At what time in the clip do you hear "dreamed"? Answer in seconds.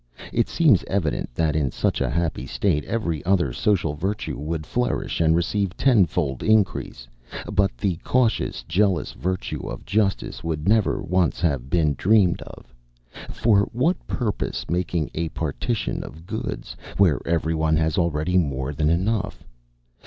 11.99-12.41